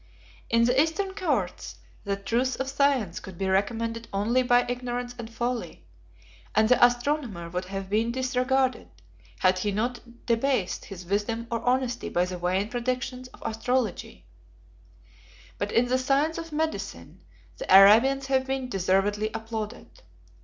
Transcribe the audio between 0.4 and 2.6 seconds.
In the Eastern courts, the truths